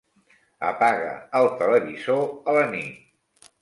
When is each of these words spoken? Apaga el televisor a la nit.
Apaga 0.69 1.13
el 1.43 1.51
televisor 1.61 2.27
a 2.31 2.61
la 2.61 2.69
nit. 2.77 3.51